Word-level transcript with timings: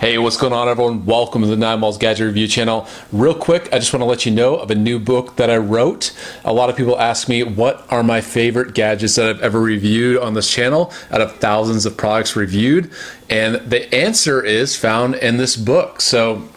Hey, 0.00 0.16
what's 0.16 0.38
going 0.38 0.54
on, 0.54 0.66
everyone? 0.66 1.04
Welcome 1.04 1.42
to 1.42 1.48
the 1.48 1.58
Nine 1.58 1.80
Malls 1.80 1.98
Gadget 1.98 2.24
Review 2.24 2.48
channel. 2.48 2.88
Real 3.12 3.34
quick, 3.34 3.68
I 3.70 3.78
just 3.78 3.92
want 3.92 4.00
to 4.00 4.06
let 4.06 4.24
you 4.24 4.32
know 4.32 4.56
of 4.56 4.70
a 4.70 4.74
new 4.74 4.98
book 4.98 5.36
that 5.36 5.50
I 5.50 5.58
wrote. 5.58 6.18
A 6.42 6.54
lot 6.54 6.70
of 6.70 6.76
people 6.78 6.98
ask 6.98 7.28
me 7.28 7.42
what 7.42 7.84
are 7.90 8.02
my 8.02 8.22
favorite 8.22 8.72
gadgets 8.72 9.16
that 9.16 9.28
I've 9.28 9.42
ever 9.42 9.60
reviewed 9.60 10.16
on 10.16 10.32
this 10.32 10.50
channel 10.50 10.90
out 11.10 11.20
of 11.20 11.36
thousands 11.36 11.84
of 11.84 11.98
products 11.98 12.34
reviewed. 12.34 12.90
And 13.28 13.56
the 13.56 13.94
answer 13.94 14.42
is 14.42 14.74
found 14.74 15.16
in 15.16 15.36
this 15.36 15.54
book. 15.54 16.00
So 16.00 16.48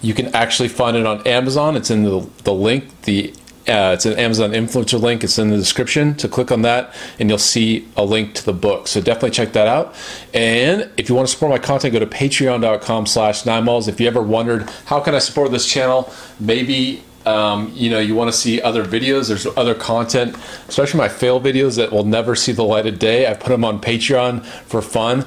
you 0.00 0.14
can 0.14 0.32
actually 0.32 0.68
find 0.68 0.96
it 0.96 1.06
on 1.06 1.26
Amazon. 1.26 1.74
It's 1.74 1.90
in 1.90 2.04
the, 2.04 2.24
the 2.44 2.54
link, 2.54 3.02
the 3.02 3.34
uh, 3.66 3.92
it's 3.94 4.04
an 4.04 4.18
Amazon 4.18 4.50
influencer 4.52 5.00
link. 5.00 5.24
It's 5.24 5.38
in 5.38 5.48
the 5.48 5.56
description. 5.56 6.14
To 6.16 6.28
click 6.28 6.52
on 6.52 6.62
that, 6.62 6.94
and 7.18 7.30
you'll 7.30 7.38
see 7.38 7.88
a 7.96 8.04
link 8.04 8.34
to 8.34 8.44
the 8.44 8.52
book. 8.52 8.86
So 8.88 9.00
definitely 9.00 9.30
check 9.30 9.54
that 9.54 9.66
out. 9.66 9.94
And 10.34 10.90
if 10.98 11.08
you 11.08 11.14
want 11.14 11.28
to 11.28 11.32
support 11.32 11.50
my 11.50 11.58
content, 11.58 11.92
go 11.92 11.98
to 11.98 12.06
Patreon.com/slash 12.06 13.46
Nine 13.46 13.64
Malls. 13.64 13.88
If 13.88 14.00
you 14.00 14.06
ever 14.06 14.22
wondered 14.22 14.68
how 14.86 15.00
can 15.00 15.14
I 15.14 15.18
support 15.18 15.50
this 15.50 15.66
channel, 15.66 16.12
maybe 16.38 17.02
um, 17.24 17.72
you 17.74 17.88
know 17.88 18.00
you 18.00 18.14
want 18.14 18.30
to 18.30 18.36
see 18.36 18.60
other 18.60 18.84
videos. 18.84 19.28
There's 19.28 19.46
other 19.56 19.74
content, 19.74 20.36
especially 20.68 20.98
my 20.98 21.08
fail 21.08 21.40
videos 21.40 21.76
that 21.76 21.90
will 21.90 22.04
never 22.04 22.36
see 22.36 22.52
the 22.52 22.64
light 22.64 22.86
of 22.86 22.98
day. 22.98 23.30
I 23.30 23.32
put 23.32 23.48
them 23.48 23.64
on 23.64 23.80
Patreon 23.80 24.44
for 24.44 24.82
fun 24.82 25.24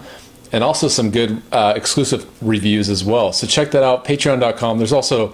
and 0.52 0.64
also 0.64 0.88
some 0.88 1.12
good 1.12 1.42
uh, 1.52 1.74
exclusive 1.76 2.26
reviews 2.42 2.90
as 2.90 3.04
well. 3.04 3.34
So 3.34 3.48
check 3.48 3.72
that 3.72 3.84
out, 3.84 4.06
patreon.com. 4.06 4.78
There's 4.78 4.94
also 4.94 5.34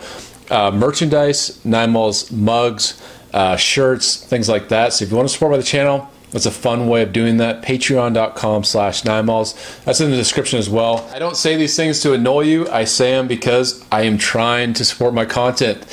uh, 0.50 0.72
merchandise, 0.72 1.64
Nine 1.66 1.92
Malls 1.92 2.32
mugs, 2.32 3.02
uh, 3.34 3.56
shirts, 3.56 4.24
things 4.24 4.50
like 4.50 4.70
that. 4.70 4.94
So 4.94 5.06
if 5.06 5.12
you 5.12 5.18
want 5.18 5.30
to 5.30 5.34
support 5.34 5.52
by 5.52 5.58
the 5.58 5.64
channel, 5.64 6.10
that's 6.34 6.48
a 6.48 6.52
fun 6.52 6.88
way 6.88 7.04
of 7.04 7.14
doing 7.14 7.38
that. 7.38 7.62
Patreon.com 7.62 8.64
slash 8.64 9.06
Nine 9.06 9.28
Malls. 9.28 9.54
That's 9.86 10.02
in 10.02 10.10
the 10.10 10.18
description 10.18 10.58
as 10.58 10.68
well. 10.68 11.08
I 11.14 11.20
don't 11.20 11.38
say 11.38 11.56
these 11.56 11.76
things 11.76 12.02
to 12.02 12.14
annoy 12.14 12.42
you. 12.42 12.68
I 12.70 12.86
say 12.86 13.12
them 13.12 13.28
because 13.28 13.86
I 13.92 14.02
am 14.02 14.18
trying 14.18 14.74
to 14.74 14.84
support 14.84 15.14
my 15.14 15.26
content. 15.26 15.86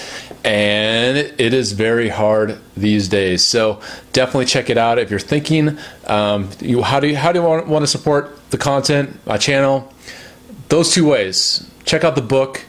And 0.42 1.18
it 1.18 1.52
is 1.52 1.72
very 1.72 2.08
hard 2.08 2.58
these 2.74 3.06
days. 3.06 3.44
So 3.44 3.82
definitely 4.14 4.46
check 4.46 4.70
it 4.70 4.78
out 4.78 4.98
if 4.98 5.10
you're 5.10 5.20
thinking, 5.20 5.78
um, 6.06 6.48
you, 6.58 6.80
how 6.80 7.00
do 7.00 7.08
you, 7.08 7.16
how 7.16 7.32
do 7.32 7.40
you 7.40 7.44
want, 7.44 7.66
want 7.68 7.82
to 7.82 7.86
support 7.86 8.38
the 8.48 8.56
content, 8.56 9.24
my 9.26 9.36
channel? 9.36 9.92
Those 10.70 10.94
two 10.94 11.06
ways. 11.06 11.68
Check 11.84 12.02
out 12.02 12.14
the 12.14 12.22
book 12.22 12.64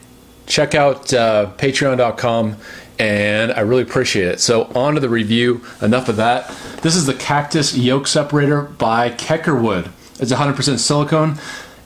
check 0.51 0.75
out 0.75 1.13
uh, 1.13 1.49
patreon.com 1.57 2.57
and 3.01 3.51
I 3.53 3.61
really 3.61 3.81
appreciate 3.81 4.27
it. 4.27 4.39
So, 4.39 4.65
on 4.75 4.93
to 4.93 4.99
the 4.99 5.09
review. 5.09 5.65
Enough 5.81 6.07
of 6.07 6.17
that. 6.17 6.47
This 6.83 6.95
is 6.95 7.07
the 7.07 7.15
Cactus 7.15 7.75
Yolk 7.75 8.05
Separator 8.05 8.61
by 8.61 9.09
Keckerwood. 9.09 9.89
It's 10.19 10.31
100% 10.31 10.77
silicone. 10.77 11.39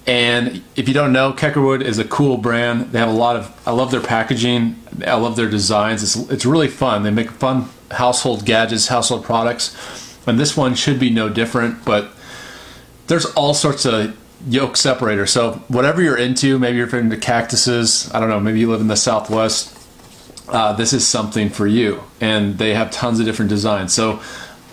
And 0.05 0.61
if 0.75 0.89
you 0.89 0.93
don't 0.93 1.13
know, 1.13 1.31
Keckerwood 1.31 1.81
is 1.81 1.99
a 1.99 2.03
cool 2.03 2.36
brand. 2.36 2.91
They 2.91 2.99
have 2.99 3.08
a 3.08 3.13
lot 3.13 3.38
of, 3.38 3.61
I 3.66 3.71
love 3.71 3.91
their 3.91 4.02
packaging. 4.02 4.75
I 5.08 5.16
love 5.16 5.38
their 5.38 5.49
designs. 5.49 6.03
It's, 6.03 6.30
it's 6.30 6.45
really 6.45 6.67
fun. 6.67 7.03
They 7.03 7.11
make 7.11 7.31
fun 7.31 7.69
household 7.91 8.45
gadgets, 8.45 8.89
household 8.89 9.23
products. 9.23 10.19
And 10.27 10.38
this 10.38 10.58
one 10.58 10.75
should 10.75 10.99
be 10.99 11.11
no 11.11 11.30
different, 11.30 11.86
but 11.86 12.11
there's 13.08 13.25
all 13.36 13.53
sorts 13.53 13.86
of 13.86 14.17
yolk 14.49 14.75
separator. 14.75 15.25
So 15.25 15.63
whatever 15.69 16.02
you're 16.02 16.17
into, 16.17 16.59
maybe 16.59 16.77
you're 16.77 16.93
into 16.93 17.16
cactuses. 17.16 18.11
I 18.13 18.19
don't 18.19 18.27
know. 18.27 18.41
Maybe 18.41 18.59
you 18.59 18.69
live 18.69 18.81
in 18.81 18.88
the 18.88 18.97
Southwest. 18.97 19.74
Uh, 20.47 20.73
this 20.73 20.93
is 20.93 21.07
something 21.07 21.49
for 21.49 21.65
you, 21.65 22.03
and 22.21 22.57
they 22.57 22.73
have 22.73 22.91
tons 22.91 23.19
of 23.19 23.25
different 23.25 23.49
designs. 23.49 23.93
So 23.93 24.21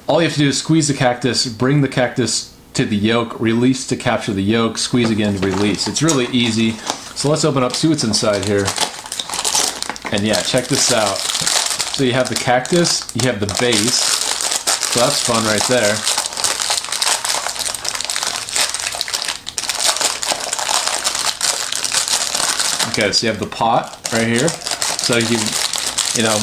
all 0.06 0.20
you 0.20 0.28
have 0.28 0.34
to 0.34 0.40
do 0.40 0.48
is 0.48 0.58
squeeze 0.58 0.88
the 0.88 0.94
cactus, 0.94 1.46
bring 1.46 1.80
the 1.80 1.88
cactus 1.88 2.54
to 2.74 2.84
the 2.84 2.96
yolk, 2.96 3.40
release 3.40 3.86
to 3.86 3.96
capture 3.96 4.32
the 4.32 4.42
yolk, 4.42 4.76
squeeze 4.78 5.10
again 5.10 5.38
to 5.38 5.46
release. 5.46 5.88
It's 5.88 6.02
really 6.02 6.26
easy. 6.26 6.72
So 6.72 7.30
let's 7.30 7.44
open 7.44 7.62
up, 7.62 7.72
see 7.72 7.88
what's 7.88 8.04
inside 8.04 8.44
here. 8.44 8.66
And 10.12 10.22
yeah, 10.22 10.40
check 10.42 10.66
this 10.66 10.92
out. 10.92 11.16
So 11.16 12.04
you 12.04 12.12
have 12.12 12.28
the 12.28 12.34
cactus, 12.34 13.14
you 13.16 13.30
have 13.30 13.40
the 13.40 13.54
base. 13.60 13.94
So 13.94 15.00
that's 15.00 15.22
fun 15.22 15.44
right 15.44 15.62
there. 15.68 15.96
Okay, 22.92 23.12
so 23.12 23.26
you 23.26 23.32
have 23.32 23.40
the 23.40 23.46
pot 23.46 23.98
right 24.12 24.26
here. 24.26 24.48
So 25.02 25.16
you, 25.16 25.36
you 26.14 26.22
know, 26.22 26.36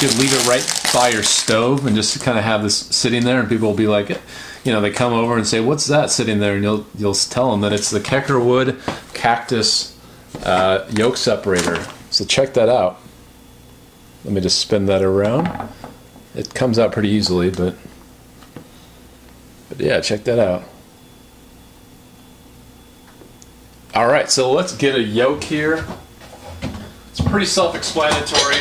you 0.00 0.08
leave 0.18 0.32
it 0.32 0.46
right 0.46 0.92
by 0.92 1.10
your 1.10 1.22
stove 1.22 1.86
and 1.86 1.94
just 1.94 2.20
kind 2.20 2.36
of 2.36 2.42
have 2.42 2.62
this 2.62 2.76
sitting 2.76 3.24
there, 3.24 3.38
and 3.38 3.48
people 3.48 3.68
will 3.68 3.76
be 3.76 3.86
like, 3.86 4.08
you 4.64 4.72
know, 4.72 4.80
they 4.80 4.90
come 4.90 5.12
over 5.12 5.36
and 5.36 5.46
say, 5.46 5.60
"What's 5.60 5.86
that 5.86 6.10
sitting 6.10 6.40
there?" 6.40 6.54
And 6.56 6.64
you'll 6.64 6.84
you'll 6.98 7.14
tell 7.14 7.52
them 7.52 7.60
that 7.60 7.72
it's 7.72 7.90
the 7.90 8.00
Keckerwood 8.00 8.80
cactus 9.14 9.96
uh, 10.42 10.84
yolk 10.90 11.16
separator. 11.16 11.86
So 12.10 12.24
check 12.24 12.54
that 12.54 12.68
out. 12.68 12.98
Let 14.24 14.34
me 14.34 14.40
just 14.40 14.58
spin 14.58 14.86
that 14.86 15.02
around. 15.02 15.68
It 16.34 16.52
comes 16.54 16.80
out 16.80 16.90
pretty 16.90 17.10
easily, 17.10 17.50
but 17.50 17.76
but 19.68 19.78
yeah, 19.78 20.00
check 20.00 20.24
that 20.24 20.40
out. 20.40 20.64
All 23.94 24.08
right, 24.08 24.28
so 24.28 24.50
let's 24.50 24.76
get 24.76 24.96
a 24.96 25.00
yolk 25.00 25.44
here. 25.44 25.86
Pretty 27.26 27.46
self-explanatory. 27.46 28.56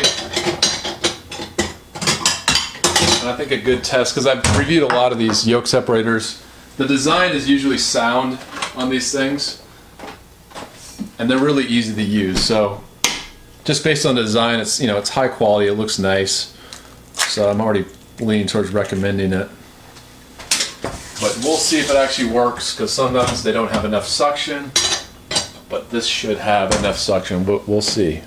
And 3.21 3.29
I 3.29 3.35
think 3.37 3.51
a 3.51 3.57
good 3.57 3.83
test, 3.83 4.13
because 4.13 4.27
I've 4.27 4.57
reviewed 4.57 4.83
a 4.83 4.93
lot 4.93 5.11
of 5.11 5.17
these 5.17 5.47
yolk 5.47 5.67
separators. 5.67 6.43
The 6.77 6.85
design 6.85 7.31
is 7.31 7.49
usually 7.49 7.77
sound 7.77 8.37
on 8.75 8.89
these 8.89 9.11
things. 9.11 9.61
And 11.19 11.29
they're 11.29 11.39
really 11.39 11.65
easy 11.65 11.95
to 11.95 12.03
use. 12.03 12.43
So 12.43 12.83
just 13.63 13.83
based 13.83 14.05
on 14.05 14.15
the 14.15 14.23
design, 14.23 14.59
it's 14.59 14.81
you 14.81 14.87
know 14.87 14.97
it's 14.97 15.09
high 15.09 15.29
quality, 15.29 15.67
it 15.67 15.75
looks 15.75 15.97
nice. 15.97 16.57
So 17.13 17.49
I'm 17.49 17.61
already 17.61 17.85
leaning 18.19 18.47
towards 18.47 18.71
recommending 18.71 19.31
it. 19.31 19.49
But 21.21 21.39
we'll 21.43 21.57
see 21.57 21.79
if 21.79 21.89
it 21.89 21.95
actually 21.95 22.31
works, 22.31 22.75
because 22.75 22.91
sometimes 22.91 23.41
they 23.43 23.53
don't 23.53 23.71
have 23.71 23.85
enough 23.85 24.05
suction 24.05 24.71
but 25.69 25.89
this 25.89 26.05
should 26.05 26.37
have 26.37 26.71
enough 26.79 26.97
suction, 26.97 27.43
but 27.43 27.67
we'll 27.67 27.81
see. 27.81 28.21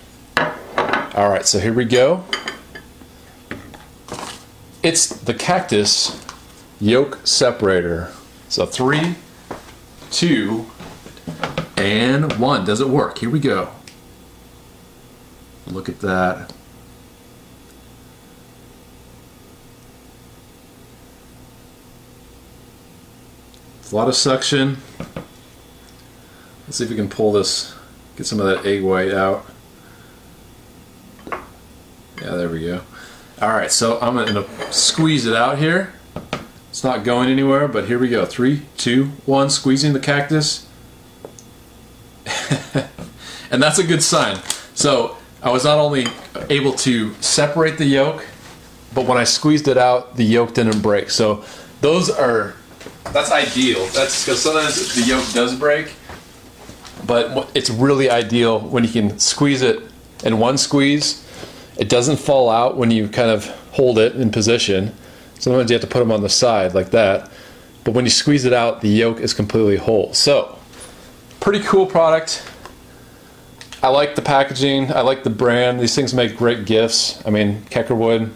All 1.19 1.31
right, 1.31 1.45
so 1.45 1.59
here 1.59 1.73
we 1.73 1.84
go. 1.84 2.25
It's 4.84 5.09
the 5.09 5.34
Cactus 5.34 6.25
Yolk 6.81 7.19
Separator. 7.27 8.12
So 8.49 8.65
three, 8.65 9.17
two, 10.12 10.71
and 11.77 12.39
one. 12.39 12.65
Does 12.65 12.81
it 12.81 12.89
work? 12.89 13.19
Here 13.19 13.31
we 13.31 13.41
go. 13.41 13.71
Look 15.67 15.89
at 15.89 15.99
that. 16.03 16.53
It's 23.81 23.91
a 23.91 23.97
lot 23.97 24.06
of 24.06 24.15
suction. 24.15 24.77
Let's 26.69 26.77
see 26.77 26.85
if 26.85 26.91
we 26.91 26.95
can 26.95 27.09
pull 27.09 27.33
this, 27.33 27.75
get 28.15 28.25
some 28.25 28.39
of 28.39 28.47
that 28.47 28.65
egg 28.65 28.85
white 28.85 29.11
out. 29.11 29.45
Yeah, 32.28 32.37
there 32.37 32.50
we 32.50 32.61
go. 32.61 32.83
All 33.41 33.49
right, 33.49 33.72
so 33.72 33.99
I'm 34.03 34.15
gonna 34.15 34.44
squeeze 34.71 35.25
it 35.25 35.34
out 35.34 35.56
here. 35.56 35.94
It's 36.69 36.84
not 36.84 37.03
going 37.03 37.31
anywhere, 37.31 37.69
but 37.69 37.87
here 37.87 37.99
we 37.99 38.11
go. 38.11 38.27
Three, 38.27 38.65
two, 38.77 39.06
one, 39.25 39.49
squeezing 39.49 39.94
the 39.94 39.99
cactus. 39.99 40.67
and 43.50 43.62
that's 43.62 43.78
a 43.78 43.83
good 43.83 44.03
sign. 44.03 44.37
So 44.75 45.17
I 45.43 45.50
was 45.50 45.65
not 45.65 45.78
only 45.78 46.06
able 46.50 46.75
to 46.75 47.15
separate 47.22 47.78
the 47.78 47.87
yolk, 47.87 48.27
but 48.94 49.06
when 49.06 49.17
I 49.17 49.25
squeezed 49.25 49.67
it 49.67 49.78
out, 49.78 50.17
the 50.17 50.25
yolk 50.25 50.53
didn't 50.53 50.83
break. 50.83 51.09
So 51.09 51.47
those 51.81 52.11
are, 52.11 52.56
that's 53.05 53.33
ideal. 53.33 53.87
That's 53.87 54.22
because 54.22 54.43
sometimes 54.43 54.94
the 54.94 55.03
yolk 55.03 55.27
does 55.33 55.59
break 55.59 55.94
but 57.06 57.50
it's 57.55 57.71
really 57.71 58.11
ideal 58.11 58.61
when 58.61 58.85
you 58.85 58.91
can 58.91 59.19
squeeze 59.19 59.62
it 59.62 59.81
in 60.25 60.38
one 60.38 60.58
squeeze. 60.58 61.25
It 61.78 61.88
doesn't 61.88 62.16
fall 62.16 62.50
out 62.50 62.76
when 62.76 62.90
you 62.90 63.08
kind 63.08 63.30
of 63.30 63.46
hold 63.70 63.98
it 63.98 64.16
in 64.16 64.30
position. 64.30 64.94
Sometimes 65.38 65.70
you 65.70 65.75
have 65.75 65.82
to 65.82 65.86
put 65.86 66.00
them 66.00 66.10
on 66.10 66.22
the 66.22 66.28
side 66.28 66.75
like 66.75 66.90
that. 66.90 67.30
But 67.84 67.94
when 67.94 68.04
you 68.04 68.10
squeeze 68.10 68.44
it 68.44 68.52
out, 68.52 68.80
the 68.80 68.88
yolk 68.88 69.20
is 69.20 69.32
completely 69.32 69.76
whole. 69.76 70.12
So, 70.12 70.58
pretty 71.40 71.60
cool 71.60 71.86
product. 71.86 72.44
I 73.80 73.88
like 73.88 74.16
the 74.16 74.22
packaging. 74.22 74.92
I 74.92 75.02
like 75.02 75.22
the 75.22 75.30
brand. 75.30 75.78
These 75.78 75.94
things 75.94 76.12
make 76.12 76.36
great 76.36 76.66
gifts. 76.66 77.25
I 77.25 77.30
mean, 77.30 77.62
Keckerwood, 77.70 78.32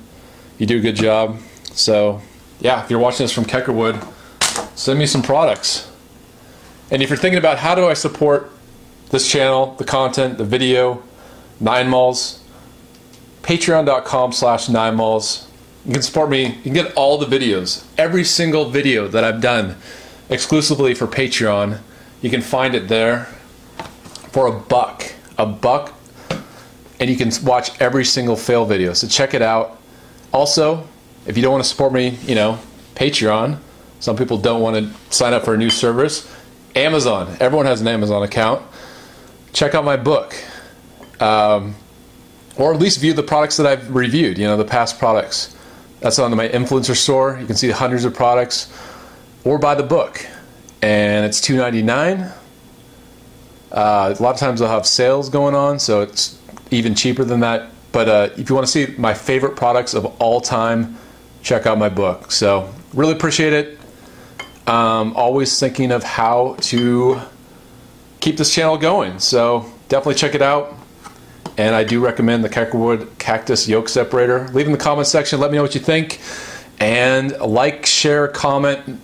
you 0.59 0.67
do 0.67 0.79
a 0.79 0.81
good 0.81 0.95
job. 0.95 1.39
So, 1.73 2.23
yeah, 2.61 2.85
if 2.85 2.91
you're 2.91 3.01
watching 3.01 3.25
this 3.25 3.33
from 3.33 3.45
Keckerwood, 3.45 4.07
send 4.77 5.01
me 5.01 5.07
some 5.07 5.23
products. 5.23 5.91
And 6.93 7.03
if 7.03 7.09
you're 7.11 7.19
thinking 7.19 7.39
about 7.39 7.59
how 7.59 7.75
do 7.75 7.89
I 7.89 7.95
support 7.95 8.53
this 9.11 9.29
channel, 9.29 9.75
the 9.79 9.85
content, 9.85 10.39
the 10.39 10.45
video, 10.45 11.03
Nine 11.59 11.89
Malls, 11.89 12.42
patreon.com 13.43 14.33
slash 14.33 14.69
Nine 14.69 14.95
Malls. 14.95 15.49
You 15.85 15.93
can 15.93 16.03
support 16.03 16.31
me. 16.31 16.47
You 16.47 16.63
can 16.63 16.75
get 16.75 16.95
all 16.95 17.19
the 17.19 17.27
videos, 17.27 17.85
every 17.99 18.25
single 18.25 18.71
video 18.71 19.09
that 19.09 19.25
I've 19.25 19.41
done 19.41 19.77
exclusively 20.31 20.95
for 20.95 21.07
Patreon. 21.07 21.81
You 22.21 22.31
can 22.31 22.41
find 22.41 22.75
it 22.75 22.89
there. 22.89 23.27
for 24.33 24.47
a 24.47 24.53
buck. 24.53 25.13
A 25.39 25.47
buck, 25.47 25.95
and 27.01 27.09
you 27.09 27.17
can 27.17 27.31
watch 27.45 27.81
every 27.81 28.05
single 28.05 28.37
fail 28.37 28.65
video. 28.65 28.93
So 28.93 29.07
check 29.07 29.35
it 29.35 29.43
out. 29.43 29.81
Also, 30.33 30.87
if 31.27 31.37
you 31.37 31.43
don't 31.43 31.53
want 31.53 31.65
to 31.65 31.69
support 31.69 31.93
me, 31.93 32.19
you 32.27 32.35
know, 32.35 32.59
Patreon. 32.95 33.59
Some 34.01 34.17
people 34.17 34.37
don't 34.37 34.61
want 34.61 34.77
to 34.77 35.15
sign 35.15 35.33
up 35.33 35.45
for 35.45 35.55
a 35.55 35.57
new 35.57 35.71
service. 35.71 36.31
Amazon. 36.75 37.37
Everyone 37.41 37.67
has 37.67 37.81
an 37.81 37.89
Amazon 37.89 38.23
account. 38.23 38.63
Check 39.53 39.75
out 39.75 39.85
my 39.85 39.97
book. 39.97 40.35
Um, 41.21 41.75
or 42.57 42.75
at 42.75 42.81
least 42.81 43.01
view 43.01 43.13
the 43.13 43.23
products 43.23 43.57
that 43.57 43.67
I've 43.67 43.95
reviewed, 43.95 44.39
you 44.39 44.47
know, 44.47 44.57
the 44.57 44.65
past 44.65 44.99
products. 44.99 45.57
That's 46.01 46.19
on 46.19 46.37
my 46.37 46.49
influencer 46.49 46.97
store. 46.97 47.39
You 47.41 47.47
can 47.47 47.57
see 47.57 47.71
hundreds 47.71 48.05
of 48.05 48.15
products. 48.15 48.73
Or 49.45 49.59
buy 49.59 49.75
the 49.75 49.83
book. 49.83 50.27
And 50.83 51.25
it's 51.25 51.41
$2.99. 51.41 52.33
Uh, 53.71 54.15
a 54.19 54.23
lot 54.23 54.35
of 54.35 54.37
times 54.37 54.61
they'll 54.61 54.69
have 54.69 54.87
sales 54.87 55.29
going 55.29 55.55
on, 55.55 55.79
so 55.79 56.03
it's 56.03 56.39
even 56.71 56.95
cheaper 56.95 57.25
than 57.25 57.41
that. 57.41 57.71
But 57.91 58.09
uh, 58.09 58.29
if 58.37 58.49
you 58.49 58.55
want 58.55 58.67
to 58.67 58.71
see 58.71 58.95
my 58.99 59.15
favorite 59.15 59.57
products 59.57 59.95
of 59.95 60.05
all 60.21 60.41
time, 60.41 60.97
check 61.43 61.67
out 61.67 61.79
my 61.79 61.89
book. 61.89 62.31
So, 62.31 62.73
really 62.93 63.13
appreciate 63.13 63.53
it. 63.53 63.79
Um, 64.67 65.15
always 65.17 65.59
thinking 65.59 65.91
of 65.91 66.03
how 66.05 66.57
to 66.61 67.21
keep 68.21 68.37
this 68.37 68.55
channel 68.55 68.77
going. 68.77 69.19
So, 69.19 69.71
definitely 69.89 70.15
check 70.17 70.35
it 70.35 70.43
out. 70.43 70.77
And 71.59 71.75
I 71.75 71.85
do 71.85 72.03
recommend 72.03 72.45
the 72.45 72.49
Keckerwood 72.49 73.19
Cactus 73.19 73.69
Yolk 73.69 73.89
Separator. 73.89 74.49
Leave 74.49 74.67
in 74.67 74.73
the 74.73 74.79
comment 74.79 75.07
section, 75.07 75.39
let 75.39 75.51
me 75.51 75.57
know 75.57 75.63
what 75.63 75.75
you 75.75 75.81
think. 75.81 76.21
And 76.81 77.39
like, 77.39 77.87
share, 77.87 78.29
comment. 78.29 79.01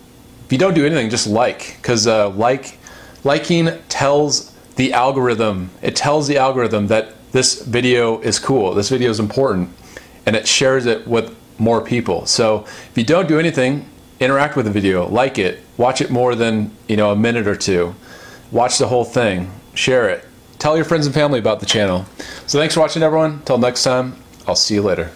If 0.47 0.53
you 0.53 0.59
don't 0.59 0.75
do 0.75 0.87
anything, 0.87 1.11
just 1.11 1.27
like, 1.27 1.77
because 1.77 2.07
uh, 2.07 2.31
like, 2.31 2.79
liking 3.23 3.71
tells 3.89 4.53
the 4.77 4.93
algorithm, 4.93 5.71
it 5.83 5.95
tells 5.95 6.27
the 6.27 6.39
algorithm 6.39 6.87
that 6.87 7.15
this 7.33 7.63
video 7.63 8.21
is 8.21 8.39
cool, 8.39 8.75
this 8.75 8.89
video 8.89 9.11
is 9.11 9.21
important, 9.21 9.71
and 10.25 10.35
it 10.35 10.49
shares 10.49 10.87
it 10.87 11.07
with 11.07 11.37
more 11.59 11.81
people. 11.81 12.25
So 12.27 12.65
if 12.65 12.93
you 12.95 13.05
don't 13.05 13.29
do 13.29 13.39
anything, 13.39 13.89
interact 14.21 14.57
with 14.57 14.67
the 14.67 14.73
video, 14.73 15.07
like 15.09 15.39
it, 15.39 15.61
watch 15.77 16.01
it 16.01 16.11
more 16.11 16.35
than 16.35 16.71
you 16.89 16.97
know 16.97 17.11
a 17.11 17.17
minute 17.17 17.47
or 17.47 17.57
two, 17.57 17.95
watch 18.51 18.79
the 18.79 18.89
whole 18.89 19.05
thing, 19.05 19.51
share 19.75 20.09
it, 20.09 20.25
tell 20.59 20.77
your 20.77 20.85
friends 20.85 21.07
and 21.07 21.15
family 21.15 21.39
about 21.39 21.61
the 21.61 21.67
channel. 21.67 22.07
So 22.47 22.59
thanks 22.59 22.75
for 22.75 22.81
watching, 22.81 23.03
everyone. 23.03 23.33
Until 23.33 23.59
next 23.59 23.83
time, 23.83 24.17
I'll 24.47 24.57
see 24.57 24.75
you 24.75 24.83
later. 24.83 25.11